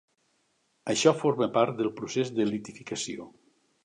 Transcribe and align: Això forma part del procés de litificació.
Això 0.93 1.11
forma 1.19 1.47
part 1.57 1.77
del 1.81 1.91
procés 1.99 2.31
de 2.39 2.47
litificació. 2.53 3.29